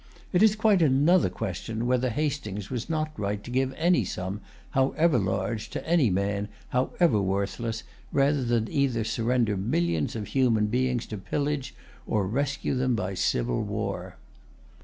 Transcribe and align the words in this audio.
It 0.33 0.41
is 0.41 0.55
quite 0.55 0.81
another 0.81 1.29
question, 1.29 1.85
whether 1.85 2.09
Hastings 2.09 2.71
was 2.71 2.89
not 2.89 3.11
right 3.19 3.43
to 3.43 3.51
give 3.51 3.71
any 3.77 4.03
sum, 4.03 4.41
however 4.71 5.19
large, 5.19 5.69
to 5.69 5.87
any 5.87 6.09
man, 6.09 6.47
however 6.69 7.21
worthless, 7.21 7.83
rather 8.11 8.43
than 8.43 8.67
either 8.67 9.03
surrender 9.03 9.55
millions 9.55 10.15
of 10.15 10.29
human 10.29 10.65
beings 10.65 11.05
to 11.05 11.19
pillage, 11.19 11.75
or 12.07 12.25
rescue 12.25 12.73
them 12.73 12.95
by 12.95 13.13
civil 13.13 13.61
war. 13.61 14.17